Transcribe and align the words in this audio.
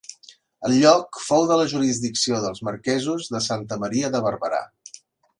El 0.67 0.71
lloc 0.83 1.19
fou 1.25 1.43
de 1.51 1.57
la 1.59 1.67
jurisdicció 1.73 2.39
dels 2.45 2.63
marquesos 2.69 3.27
de 3.35 3.43
Santa 3.49 3.77
Maria 3.83 4.11
de 4.17 4.23
Barberà. 4.29 4.63